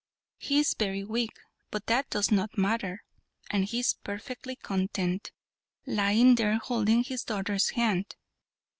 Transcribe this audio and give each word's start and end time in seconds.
He 0.39 0.57
is 0.57 0.73
very 0.73 1.03
weak, 1.03 1.33
but 1.69 1.85
that 1.85 2.09
does 2.09 2.31
not 2.31 2.57
matter, 2.57 3.03
and 3.51 3.65
he 3.65 3.81
is 3.81 3.93
perfectly 4.03 4.55
content, 4.55 5.31
lying 5.85 6.33
there 6.33 6.57
holding 6.57 7.03
his 7.03 7.23
daughter's 7.23 7.69
hand. 7.69 8.15